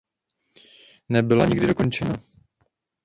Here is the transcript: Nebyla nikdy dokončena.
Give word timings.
Nebyla 1.09 1.45
nikdy 1.45 1.67
dokončena. 1.67 2.15